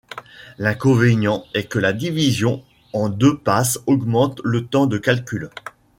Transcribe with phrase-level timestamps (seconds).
[0.57, 5.51] L'inconvénient est que la division en deux passes augmente le temps de calcul.